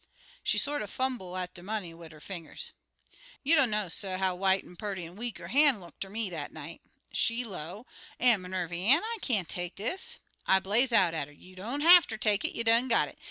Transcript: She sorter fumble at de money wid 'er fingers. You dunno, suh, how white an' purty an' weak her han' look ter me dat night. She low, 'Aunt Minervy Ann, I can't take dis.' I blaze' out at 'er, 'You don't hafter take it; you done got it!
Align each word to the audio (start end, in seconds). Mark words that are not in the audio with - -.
She 0.41 0.57
sorter 0.57 0.87
fumble 0.87 1.37
at 1.37 1.53
de 1.53 1.61
money 1.61 1.93
wid 1.93 2.11
'er 2.11 2.19
fingers. 2.19 2.71
You 3.43 3.55
dunno, 3.55 3.87
suh, 3.87 4.17
how 4.17 4.33
white 4.33 4.63
an' 4.63 4.75
purty 4.75 5.05
an' 5.05 5.15
weak 5.15 5.37
her 5.37 5.49
han' 5.49 5.79
look 5.79 5.99
ter 5.99 6.09
me 6.09 6.27
dat 6.31 6.51
night. 6.51 6.81
She 7.11 7.45
low, 7.45 7.85
'Aunt 8.19 8.41
Minervy 8.41 8.83
Ann, 8.87 9.03
I 9.03 9.17
can't 9.21 9.47
take 9.47 9.75
dis.' 9.75 10.17
I 10.47 10.59
blaze' 10.59 10.91
out 10.91 11.13
at 11.13 11.27
'er, 11.29 11.31
'You 11.31 11.55
don't 11.55 11.81
hafter 11.81 12.17
take 12.17 12.43
it; 12.43 12.55
you 12.57 12.63
done 12.63 12.87
got 12.87 13.09
it! 13.09 13.19